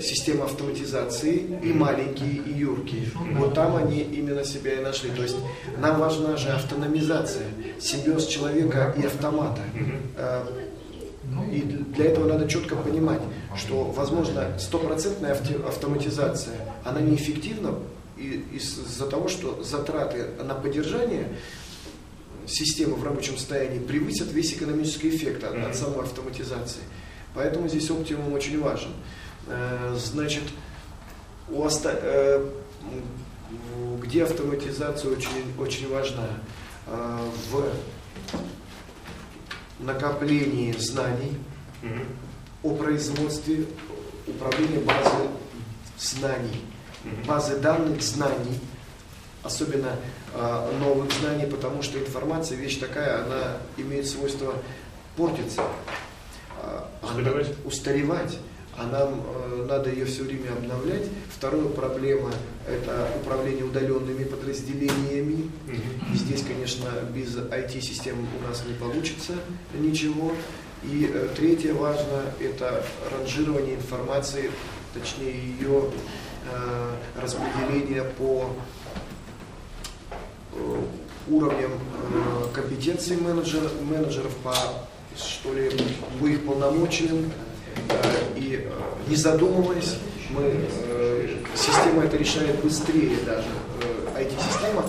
система 0.00 0.44
автоматизации 0.44 1.58
и 1.62 1.72
маленькие, 1.72 2.42
и 2.46 2.52
юркие. 2.52 3.06
Вот 3.32 3.54
там 3.54 3.76
они 3.76 4.00
именно 4.00 4.44
себя 4.44 4.74
и 4.74 4.82
нашли. 4.82 5.10
То 5.10 5.22
есть 5.22 5.36
нам 5.78 5.98
важна 5.98 6.36
же 6.36 6.48
автономизация, 6.48 7.46
симбиоз 7.80 8.26
человека 8.26 8.94
и 9.00 9.06
автомата. 9.06 9.62
Э, 10.16 10.44
и 11.50 11.60
для 11.60 12.06
этого 12.06 12.26
надо 12.26 12.48
четко 12.48 12.76
понимать, 12.76 13.20
что, 13.56 13.84
возможно, 13.84 14.58
стопроцентная 14.58 15.38
автоматизация, 15.66 16.56
она 16.84 17.00
неэффективна 17.00 17.74
из-за 18.52 19.06
того, 19.06 19.28
что 19.28 19.62
затраты 19.62 20.26
на 20.42 20.54
поддержание 20.54 21.28
системы 22.46 22.96
в 22.96 23.04
рабочем 23.04 23.36
состоянии 23.36 23.78
превысят 23.78 24.32
весь 24.32 24.52
экономический 24.52 25.10
эффект 25.10 25.44
от, 25.44 25.56
от 25.56 25.76
самой 25.76 26.00
автоматизации. 26.00 26.82
Поэтому 27.34 27.68
здесь 27.68 27.90
оптимум 27.90 28.32
очень 28.32 28.60
важен. 28.60 28.90
Э, 29.46 29.94
значит, 29.96 30.44
у 31.48 31.62
оста... 31.62 31.98
Э, 32.00 32.50
где 34.00 34.24
автоматизация 34.24 35.12
очень, 35.12 35.54
очень 35.58 35.90
важна? 35.90 36.28
Э, 36.86 37.18
в 37.50 37.64
накоплении 39.78 40.72
знаний 40.72 41.36
о 42.62 42.74
производстве, 42.74 43.66
управлении 44.26 44.78
базы 44.78 45.28
знаний, 45.98 46.60
базы 47.26 47.58
данных 47.58 48.00
знаний, 48.00 48.60
особенно 49.42 49.96
новых 50.78 51.10
знаний, 51.12 51.46
потому 51.46 51.82
что 51.82 51.98
информация 51.98 52.56
вещь 52.56 52.78
такая, 52.78 53.24
она 53.24 53.56
имеет 53.76 54.06
свойство 54.06 54.54
портиться, 55.16 55.62
устаревать. 57.02 57.54
устаревать 57.64 58.38
а 58.76 58.86
нам 58.86 59.22
э, 59.22 59.66
надо 59.68 59.90
ее 59.90 60.06
все 60.06 60.22
время 60.22 60.52
обновлять. 60.52 61.04
Вторая 61.28 61.64
проблема– 61.64 62.30
это 62.68 63.08
управление 63.20 63.64
удаленными 63.64 64.24
подразделениями. 64.24 65.50
И 66.12 66.16
здесь, 66.16 66.42
конечно, 66.42 66.86
без 67.14 67.36
IT-систем 67.36 68.16
у 68.40 68.48
нас 68.48 68.64
не 68.66 68.74
получится 68.74 69.34
ничего. 69.74 70.32
И 70.84 71.10
э, 71.12 71.28
третье 71.36 71.74
важно– 71.74 72.22
это 72.40 72.84
ранжирование 73.10 73.74
информации, 73.74 74.50
точнее 74.94 75.32
ее 75.32 75.90
э, 76.50 76.90
распределение 77.20 78.04
по 78.04 78.50
э, 80.52 80.82
уровням 81.28 81.72
э, 81.72 82.54
компетенции 82.54 83.16
менеджер, 83.16 83.70
менеджеров, 83.82 84.34
по, 84.42 84.54
что 85.16 85.52
ли, 85.52 85.70
по 86.18 86.26
их 86.26 86.44
полномочиям, 86.46 87.30
и 88.36 88.64
э, 88.64 89.08
не 89.08 89.16
задумываясь, 89.16 89.96
мы, 90.30 90.42
э, 90.42 91.36
система 91.54 92.04
это 92.04 92.16
решает 92.16 92.60
быстрее 92.62 93.16
даже, 93.26 93.48
IT-система, 94.14 94.84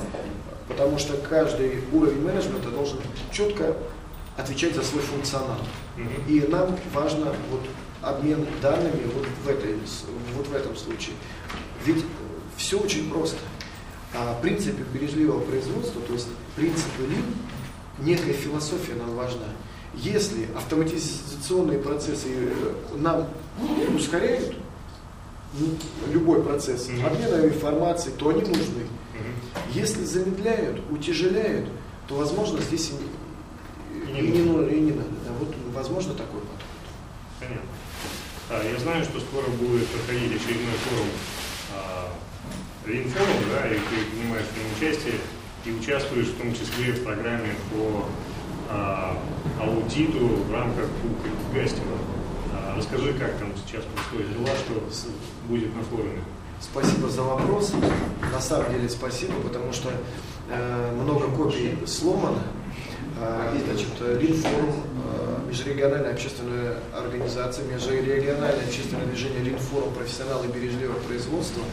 потому 0.67 0.97
что 0.97 1.17
каждый 1.17 1.79
уровень 1.91 2.21
менеджмента 2.21 2.69
должен 2.69 2.99
четко 3.31 3.75
отвечать 4.37 4.75
за 4.75 4.83
свой 4.83 5.01
функционал. 5.01 5.59
И 6.27 6.41
нам 6.49 6.77
важно 6.93 7.33
вот 7.51 7.61
обмен 8.01 8.45
данными 8.61 9.09
вот 9.13 9.27
в, 9.43 9.49
этой, 9.49 9.77
вот 10.35 10.47
в 10.47 10.55
этом 10.55 10.75
случае. 10.75 11.15
Ведь 11.85 12.03
все 12.57 12.79
очень 12.79 13.09
просто. 13.09 13.39
А 14.15 14.39
принципы 14.41 14.83
бережливого 14.93 15.39
производства, 15.39 16.01
то 16.01 16.13
есть 16.13 16.27
принципы 16.55 17.03
лин, 17.03 17.23
некая 17.99 18.33
философия 18.33 18.93
нам 18.93 19.15
важна. 19.15 19.45
Если 19.95 20.47
автоматизационные 20.55 21.79
процессы 21.79 22.27
э, 22.29 22.73
нам 22.97 23.27
ускоряют 23.95 24.55
любой 26.11 26.41
процесс 26.43 26.89
обмена 26.89 27.45
информацией, 27.45 28.15
то 28.17 28.29
они 28.29 28.41
нужны. 28.41 28.87
Если 29.71 30.03
замедляют, 30.03 30.81
утяжеляют, 30.89 31.69
то, 32.07 32.15
возможно, 32.15 32.59
здесь 32.61 32.91
и, 33.91 34.19
и, 34.19 34.21
не, 34.21 34.39
и 34.39 34.79
не 34.81 34.91
надо. 34.91 35.09
Да, 35.25 35.31
вот, 35.39 35.55
возможно, 35.73 36.13
такой 36.13 36.41
подход. 36.41 36.59
Понятно. 37.39 37.69
А, 38.49 38.63
я 38.63 38.79
знаю, 38.79 39.03
что 39.03 39.19
скоро 39.19 39.47
будет 39.47 39.87
проходить 39.87 40.35
очередной 40.35 40.73
форум 40.89 41.07
а, 41.75 42.11
Линфорум, 42.85 43.37
да, 43.51 43.67
и 43.67 43.75
ты 43.75 44.11
принимаешь 44.11 44.45
в 44.45 44.57
нем 44.57 44.67
участие 44.75 45.15
и 45.65 45.71
участвуешь 45.71 46.27
в 46.27 46.37
том 46.37 46.53
числе 46.53 46.93
в 46.93 47.03
программе 47.03 47.55
по 47.71 48.05
а, 48.05 48.09
аудиту 49.59 50.27
в 50.27 50.53
рамках 50.53 50.87
Гастева. 51.53 51.97
А, 52.53 52.75
расскажи, 52.77 53.13
как 53.13 53.37
там 53.37 53.51
сейчас 53.65 53.83
происходит 53.85 54.33
дела, 54.33 54.55
что 54.55 54.81
будет 55.47 55.75
на 55.75 55.83
форуме. 55.83 56.21
Спасибо 56.59 57.09
за 57.09 57.23
вопрос. 57.23 57.73
На 58.31 58.39
самом 58.39 58.71
деле 58.71 58.89
спасибо, 58.89 59.33
потому 59.43 59.73
что 59.73 59.89
э, 60.49 60.91
много 60.95 61.27
копий 61.27 61.77
сломано. 61.85 62.39
Э, 63.19 63.55
значит, 63.65 64.21
Линфорум, 64.21 64.83
э, 65.05 65.39
межрегиональная 65.49 66.13
общественная 66.13 66.77
организация, 66.97 67.65
межрегиональное 67.65 68.65
общественное 68.65 69.05
движение 69.05 69.43
Линфорум 69.43 69.93
профессионалы 69.93 70.47
бережливого 70.47 70.99
производства 70.99 71.63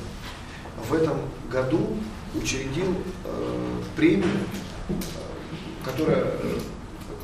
в 0.88 0.94
этом 0.94 1.18
году 1.50 1.96
учредил 2.34 2.94
э, 3.24 3.82
премию, 3.96 4.28
э, 4.88 4.92
которая 5.84 6.24
э, 6.24 6.58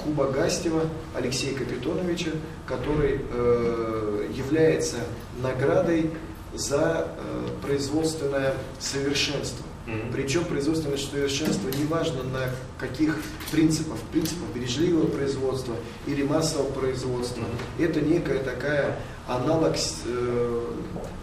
Куба 0.06 0.30
Гастева 0.30 0.82
Алексея 1.16 1.56
Капитоновича, 1.58 2.30
который 2.64 3.20
э, 3.28 4.28
является 4.32 4.98
наградой 5.42 6.12
за 6.54 7.08
э, 7.18 7.48
производственное 7.60 8.54
совершенство. 8.78 9.66
Mm-hmm. 9.86 10.12
Причем 10.12 10.44
производственное 10.44 10.96
совершенство 10.96 11.68
неважно 11.68 12.22
на 12.22 12.50
каких 12.78 13.18
принципах, 13.50 13.98
принципах 14.12 14.48
бережливого 14.54 15.08
производства 15.08 15.74
или 16.06 16.22
массового 16.22 16.70
производства. 16.70 17.42
Mm-hmm. 17.42 17.84
Это 17.84 18.00
некая 18.00 18.38
такая 18.38 18.98
аналог 19.26 19.74
э, 20.04 20.64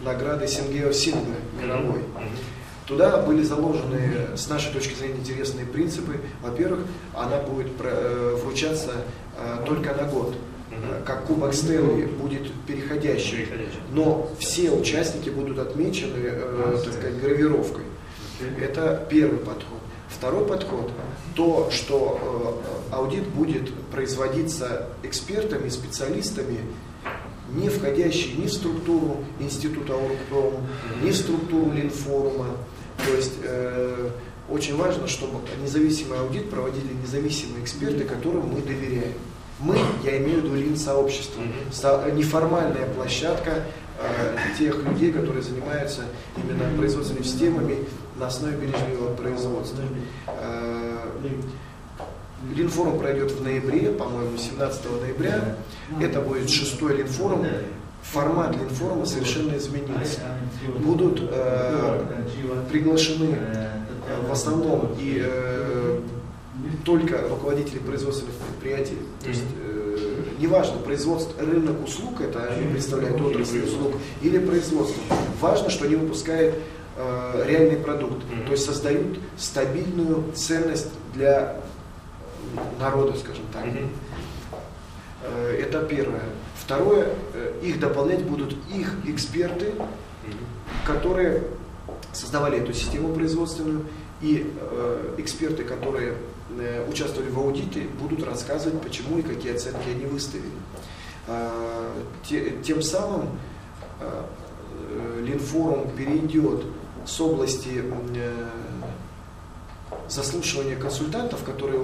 награды 0.04 0.46
Сингео 0.46 0.92
Синга 0.92 1.36
мировой. 1.58 2.00
Mm-hmm. 2.00 2.63
Туда 2.86 3.18
были 3.18 3.42
заложены, 3.42 4.36
с 4.36 4.48
нашей 4.48 4.72
точки 4.72 4.94
зрения, 4.94 5.18
интересные 5.18 5.66
принципы. 5.66 6.20
Во-первых, 6.42 6.80
она 7.14 7.38
будет 7.38 7.72
э, 7.80 8.36
вручаться 8.42 8.92
э, 9.38 9.64
только 9.66 9.94
на 9.94 10.04
год 10.04 10.34
как 11.04 11.24
Кубок 11.26 11.54
Стэнли 11.54 12.06
будет 12.06 12.50
переходящий, 12.66 13.48
но 13.92 14.30
все 14.38 14.70
участники 14.70 15.30
будут 15.30 15.58
отмечены, 15.58 16.18
э, 16.18 16.78
так 16.84 16.92
сказать, 16.92 17.20
гравировкой. 17.20 17.84
Это 18.60 19.06
первый 19.08 19.38
подход. 19.38 19.78
Второй 20.08 20.46
подход– 20.46 20.90
то, 21.34 21.70
что 21.70 22.62
э, 22.90 22.94
аудит 22.94 23.26
будет 23.28 23.72
производиться 23.90 24.88
экспертами, 25.02 25.68
специалистами, 25.68 26.60
не 27.54 27.68
входящие 27.68 28.36
ни 28.36 28.46
в 28.46 28.52
структуру 28.52 29.24
Института 29.38 29.94
Оргпром, 29.94 30.54
ни 31.02 31.10
в 31.10 31.16
структуру 31.16 31.72
Линфорума. 31.72 32.46
То 33.04 33.14
есть 33.14 33.34
э, 33.42 34.10
очень 34.48 34.76
важно, 34.76 35.08
чтобы 35.08 35.38
независимый 35.62 36.18
аудит 36.18 36.50
проводили 36.50 36.92
независимые 37.02 37.64
эксперты, 37.64 38.04
которым 38.04 38.48
мы 38.48 38.60
доверяем. 38.60 39.14
Мы, 39.60 39.76
я 40.04 40.18
имею 40.18 40.40
в 40.40 40.44
виду 40.44 40.54
лин-сообщество, 40.56 41.40
неформальная 42.12 42.86
площадка 42.94 43.64
э, 44.00 44.36
тех 44.58 44.84
людей, 44.84 45.12
которые 45.12 45.42
занимаются 45.42 46.02
именно 46.36 46.76
производственными 46.76 47.24
системами 47.24 47.78
на 48.16 48.26
основе 48.26 48.56
бережливого 48.56 49.14
производства. 49.14 49.82
Э, 50.26 50.98
Линфорум 52.54 52.98
пройдет 52.98 53.32
в 53.32 53.42
ноябре, 53.42 53.90
по-моему, 53.90 54.36
17 54.36 54.82
ноября. 55.00 55.56
Это 56.00 56.20
будет 56.20 56.50
шестой 56.50 56.96
Линфорум. 56.96 57.46
Формат 58.02 58.54
Линфорума 58.56 59.06
совершенно 59.06 59.56
изменился. 59.56 60.20
Будут 60.78 61.22
э, 61.22 62.04
приглашены 62.70 63.38
э, 63.38 63.70
в 64.28 64.32
основном 64.32 64.94
и 64.98 65.22
э, 65.24 66.00
только 66.84 67.26
руководители 67.28 67.78
производственных 67.78 68.34
предприятий. 68.34 68.98
То 69.22 69.28
есть 69.28 69.42
э, 69.58 69.74
неважно, 70.38 70.78
производство, 70.78 71.40
рынок 71.42 71.82
услуг, 71.84 72.20
это 72.20 72.44
они 72.44 72.70
представляют 72.72 73.20
отрасль 73.20 73.64
услуг, 73.64 73.94
или 74.22 74.38
производство. 74.38 75.02
Важно, 75.40 75.70
что 75.70 75.86
они 75.86 75.96
выпускают 75.96 76.56
э, 76.96 77.44
реальный 77.46 77.76
продукт, 77.76 78.22
то 78.46 78.52
есть 78.52 78.64
создают 78.64 79.18
стабильную 79.38 80.24
ценность 80.34 80.90
для 81.14 81.56
народа, 82.78 83.16
скажем 83.18 83.44
так. 83.52 83.64
Э, 85.22 85.58
это 85.60 85.82
первое. 85.82 86.22
Второе, 86.56 87.08
э, 87.34 87.60
их 87.62 87.80
дополнять 87.80 88.24
будут 88.24 88.54
их 88.72 88.94
эксперты, 89.06 89.72
которые 90.86 91.44
создавали 92.12 92.58
эту 92.58 92.72
систему 92.72 93.12
производственную, 93.14 93.86
и 94.20 94.52
э, 94.58 95.14
эксперты, 95.18 95.64
которые 95.64 96.14
Э, 96.58 96.86
участвовали 96.88 97.30
в 97.30 97.38
аудите, 97.38 97.86
будут 98.00 98.22
рассказывать, 98.22 98.80
почему 98.80 99.18
и 99.18 99.22
какие 99.22 99.54
оценки 99.54 99.88
они 99.88 100.04
выставили. 100.04 100.50
А, 101.26 101.90
тем 102.62 102.82
самым 102.82 103.28
э, 104.00 105.22
Линфорум 105.22 105.90
перейдет 105.96 106.64
с 107.06 107.20
области 107.20 107.82
э, 108.14 108.48
заслушивания 110.08 110.76
консультантов, 110.76 111.42
которые 111.44 111.82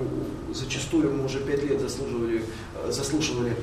зачастую 0.53 1.13
мы 1.13 1.25
уже 1.25 1.41
пять 1.41 1.63
лет 1.63 1.81
заслуживали, 1.81 2.45
заслушивали 2.89 3.57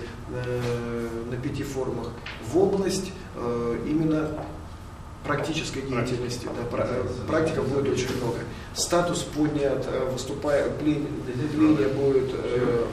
на 1.29 1.37
пяти 1.37 1.63
форумах, 1.63 2.09
в 2.51 2.57
область 2.57 3.11
именно 3.85 4.29
практической 5.27 5.81
деятельности. 5.81 6.47
Да, 6.71 6.77
практика 7.27 7.61
будет 7.61 7.93
очень 7.93 8.15
много. 8.17 8.39
Статус 8.73 9.23
поднят, 9.23 9.85
э, 9.87 10.09
выступая, 10.11 10.69
дление 10.79 11.87
будет 11.89 12.31
э, 12.33 12.85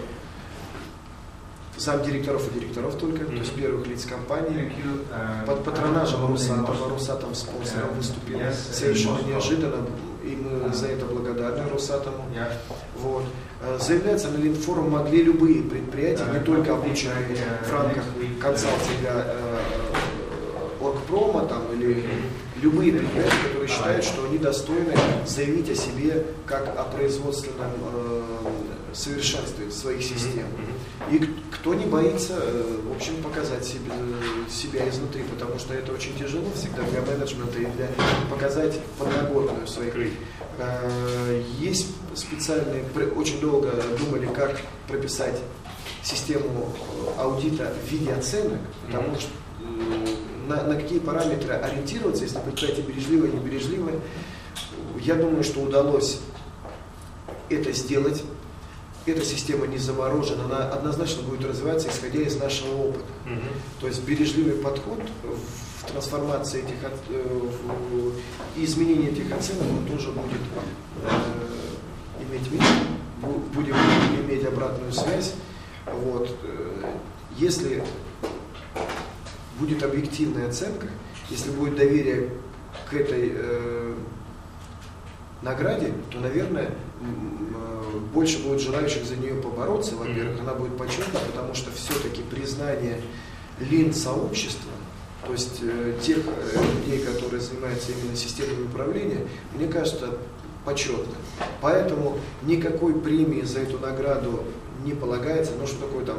замдиректоров 1.76 2.48
и 2.50 2.58
директоров 2.58 2.96
только, 2.96 3.24
то 3.24 3.32
есть 3.32 3.52
первых 3.54 3.86
лиц 3.86 4.04
компании. 4.04 4.72
Под 5.46 5.64
патронажем 5.64 6.26
Росатома, 6.26 6.90
Росатом 6.90 7.34
спонсором 7.34 7.94
выступил. 7.96 8.38
Совершенно 8.72 9.20
неожиданно, 9.22 9.86
и 10.24 10.36
мы 10.36 10.72
за 10.72 10.88
это 10.88 11.04
благодарны 11.06 11.68
Росатому. 11.70 12.24
Вот. 12.96 13.24
Э, 13.62 13.78
заявляться 13.80 14.28
на 14.28 14.38
Линфорум 14.38 14.90
могли 14.90 15.22
любые 15.22 15.62
предприятия, 15.62 16.24
не 16.32 16.40
только 16.40 16.74
обученные 16.74 17.36
в 17.66 17.72
рамках 17.72 18.04
консалтинга 18.40 19.26
э, 19.26 19.58
Оргпрома 20.80 21.46
там, 21.46 21.62
или 21.72 22.04
любые 22.60 22.92
предприятия, 22.92 23.36
которые 23.44 23.68
считают, 23.68 24.04
что 24.04 24.24
они 24.24 24.38
достойны 24.38 24.94
заявить 25.26 25.70
о 25.70 25.74
себе 25.74 26.26
как 26.46 26.68
о 26.78 26.84
производственном 26.84 27.70
э, 27.92 28.22
совершенстве 28.94 29.70
своих 29.70 30.02
систем. 30.02 30.46
И 31.10 31.20
кто 31.50 31.74
не 31.74 31.86
боится, 31.86 32.34
э, 32.40 32.80
в 32.88 32.96
общем, 32.96 33.22
показать 33.22 33.64
себе, 33.64 33.90
себя 34.50 34.88
изнутри, 34.88 35.22
потому 35.24 35.58
что 35.58 35.74
это 35.74 35.92
очень 35.92 36.16
тяжело 36.16 36.46
всегда 36.54 36.82
для 36.84 37.00
менеджмента 37.02 37.58
и 37.58 37.66
для 37.66 37.88
показать 38.30 38.78
подноготную 38.98 39.66
своих. 39.66 39.94
Э, 40.58 41.42
есть 41.58 41.88
специальные, 42.14 42.84
очень 43.16 43.40
долго 43.40 43.72
думали, 43.98 44.26
как 44.26 44.60
прописать 44.88 45.40
систему 46.02 46.72
э, 47.16 47.20
аудита 47.20 47.72
в 47.84 47.90
виде 47.90 48.12
оценок, 48.12 48.60
потому 48.86 49.18
что 49.18 49.30
на, 50.46 50.62
на 50.62 50.74
какие 50.76 50.98
параметры 50.98 51.54
ориентироваться, 51.54 52.24
если 52.24 52.38
предприятие 52.38 52.84
бережливое, 52.84 53.30
не 53.30 53.38
бережливое. 53.38 54.00
Я 55.00 55.14
думаю, 55.14 55.42
что 55.42 55.60
удалось 55.60 56.20
это 57.48 57.72
сделать. 57.72 58.22
Эта 59.06 59.22
система 59.24 59.66
не 59.66 59.76
заморожена, 59.76 60.44
она 60.44 60.68
однозначно 60.70 61.22
будет 61.22 61.46
развиваться, 61.46 61.88
исходя 61.88 62.20
из 62.20 62.36
нашего 62.36 62.74
опыта. 62.74 63.04
Угу. 63.26 63.40
То 63.80 63.86
есть 63.88 64.02
бережливый 64.04 64.54
подход 64.54 65.00
в 65.22 65.86
трансформации 65.90 66.60
этих 66.60 66.76
э, 67.10 67.40
в, 67.90 68.12
и 68.56 68.64
изменении 68.64 69.10
этих 69.10 69.30
оценок 69.30 69.64
он 69.64 69.86
тоже 69.86 70.10
будет 70.10 70.40
э, 71.02 72.22
иметь 72.22 72.50
место, 72.50 72.74
будем 73.54 73.76
иметь 74.24 74.44
обратную 74.46 74.92
связь. 74.92 75.34
Вот. 75.86 76.30
Э, 76.42 76.94
если 77.36 77.82
будет 79.58 79.82
объективная 79.82 80.48
оценка, 80.48 80.86
если 81.30 81.50
будет 81.50 81.76
доверие 81.76 82.30
к 82.90 82.94
этой 82.94 83.32
э, 83.34 83.94
награде, 85.42 85.92
то, 86.10 86.18
наверное, 86.18 86.70
э, 86.70 86.72
больше 88.14 88.42
будет 88.42 88.60
желающих 88.60 89.04
за 89.04 89.16
нее 89.16 89.34
побороться. 89.34 89.96
Во-первых, 89.96 90.40
она 90.40 90.54
будет 90.54 90.76
почетна, 90.76 91.20
потому 91.26 91.54
что 91.54 91.70
все-таки 91.72 92.22
признание 92.22 93.00
лин-сообщества, 93.58 94.70
то 95.26 95.32
есть 95.32 95.60
э, 95.62 95.94
тех 96.02 96.18
э, 96.18 96.58
людей, 96.74 97.04
которые 97.04 97.40
занимаются 97.40 97.92
именно 97.92 98.16
системой 98.16 98.64
управления, 98.64 99.26
мне 99.54 99.68
кажется, 99.68 100.10
почетно. 100.64 101.14
Поэтому 101.60 102.18
никакой 102.42 102.94
премии 102.94 103.42
за 103.42 103.60
эту 103.60 103.78
награду 103.78 104.44
не 104.84 104.92
полагается. 104.92 105.52
Ну, 105.58 105.66
что 105.66 105.86
такое 105.86 106.04
там 106.04 106.18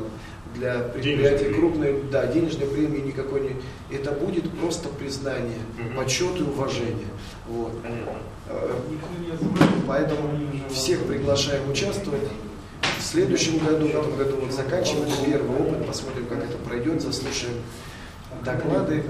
для 0.56 0.80
предприятий 0.80 1.54
крупной, 1.54 2.02
да, 2.12 2.28
денежной 2.28 2.68
премии 2.68 3.00
никакой 3.02 3.42
не. 3.42 3.96
Это 3.96 4.12
будет 4.12 4.50
просто 4.60 4.90
признание, 4.90 5.60
Мгм. 5.78 5.98
почет 5.98 6.40
и 6.40 6.44
уважение. 6.44 7.08
Вот. 7.48 7.72
Э, 8.48 8.72
Поэтому 9.88 10.30
всех 10.72 11.04
приглашаем 11.06 11.70
участвовать. 11.70 12.22
В 13.00 13.04
следующем 13.04 13.60
году, 13.60 13.88
в 13.88 13.90
этом 13.90 14.16
году 14.18 14.38
вот 14.42 14.52
заканчиваем 14.52 15.08
первый 15.26 15.56
опыт, 15.60 15.86
посмотрим, 15.88 16.26
как 16.28 16.40
это 16.44 16.58
пройдет, 16.58 17.02
заслушаем 17.02 17.56
доклады. 18.44 19.04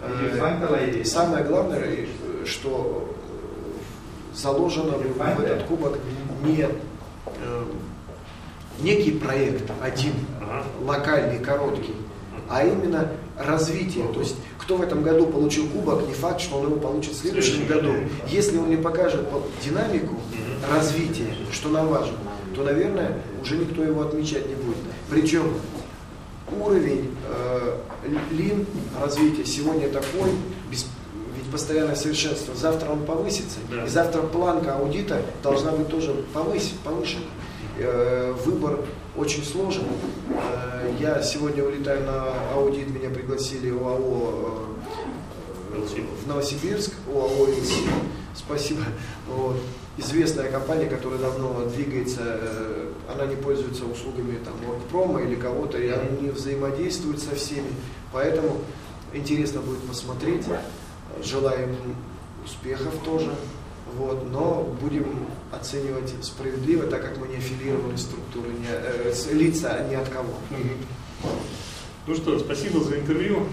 Э, 0.00 1.02
самое 1.04 1.44
главное, 1.44 1.80
э, 1.80 2.06
что 2.44 3.14
заложено 4.34 4.92
в 4.98 5.40
этот 5.40 5.64
кубок 5.64 5.98
не 6.44 6.66
некий 8.80 9.12
проект 9.12 9.70
один, 9.82 10.12
локальный, 10.84 11.38
короткий, 11.38 11.94
а 12.48 12.64
именно 12.64 13.08
развитие. 13.38 14.06
То 14.12 14.20
есть, 14.20 14.36
кто 14.58 14.76
в 14.76 14.82
этом 14.82 15.02
году 15.02 15.26
получил 15.26 15.68
кубок, 15.68 16.06
не 16.06 16.12
факт, 16.14 16.40
что 16.40 16.58
он 16.58 16.66
его 16.66 16.76
получит 16.76 17.12
в 17.12 17.20
следующем 17.20 17.66
году. 17.66 17.92
Если 18.28 18.56
он 18.58 18.70
не 18.70 18.76
покажет 18.76 19.28
по- 19.30 19.42
динамику 19.64 20.16
развития, 20.72 21.34
что 21.50 21.68
нам 21.70 21.88
важно, 21.88 22.16
то, 22.54 22.62
наверное, 22.62 23.18
уже 23.42 23.56
никто 23.56 23.82
его 23.82 24.02
отмечать 24.02 24.46
не 24.48 24.54
будет. 24.54 24.76
Причем 25.10 25.54
уровень 26.60 27.10
э, 27.28 27.76
лин 28.32 28.66
развития 29.00 29.44
сегодня 29.46 29.88
такой, 29.88 30.30
без- 30.70 30.86
ведь 31.36 31.50
постоянное 31.50 31.94
совершенство, 31.96 32.54
завтра 32.54 32.90
он 32.90 33.04
повысится, 33.04 33.58
Да. 33.70 33.86
и 33.86 33.88
завтра 33.88 34.20
планка 34.22 34.74
аудита 34.76 35.22
должна 35.42 35.72
быть 35.72 35.88
тоже 35.88 36.14
повысь- 36.34 36.74
повышена. 36.84 37.24
Э, 37.84 38.32
выбор 38.44 38.80
очень 39.16 39.44
сложен. 39.44 39.84
Э, 40.30 40.94
я 41.00 41.22
сегодня 41.22 41.64
улетаю 41.64 42.04
на 42.04 42.52
аудит, 42.52 42.88
меня 42.88 43.10
пригласили 43.10 43.70
ОАО 43.70 44.68
э, 45.72 45.76
LC. 45.78 46.06
в 46.22 46.26
Новосибирск, 46.28 46.92
ОАО 47.08 47.48
«ИЛСИ». 47.48 47.88
Спасибо. 48.34 48.82
Вот. 49.28 49.56
Известная 49.98 50.50
компания, 50.50 50.86
которая 50.86 51.18
давно 51.18 51.66
двигается, 51.66 52.20
э, 52.22 52.92
она 53.12 53.26
не 53.26 53.36
пользуется 53.36 53.84
услугами 53.84 54.38
там, 54.44 54.54
Workpromo 54.68 55.24
или 55.24 55.34
кого-то, 55.34 55.78
и 55.78 55.88
она 55.88 56.04
не 56.20 56.30
взаимодействует 56.30 57.20
со 57.20 57.34
всеми. 57.34 57.72
Поэтому 58.12 58.58
интересно 59.12 59.60
будет 59.60 59.80
посмотреть. 59.80 60.44
Желаем 61.22 61.76
успехов 62.44 62.94
тоже. 63.04 63.30
Вот, 63.96 64.30
но 64.30 64.74
будем 64.80 65.26
оценивать 65.50 66.12
справедливо, 66.22 66.84
так 66.84 67.02
как 67.02 67.18
мы 67.18 67.28
не 67.28 67.36
аффилированы 67.36 67.98
структуры, 67.98 68.48
не, 68.48 68.68
э, 68.68 69.12
лица 69.32 69.86
ни 69.90 69.94
от 69.94 70.08
кого. 70.08 70.32
Ну 72.06 72.14
что, 72.16 72.38
спасибо 72.38 72.80
за 72.80 72.98
интервью. 72.98 73.46